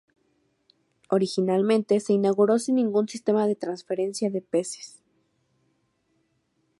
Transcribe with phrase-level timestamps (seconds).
[1.11, 4.99] Originalmente se inauguró sin ningún sistema de transferencia de peces.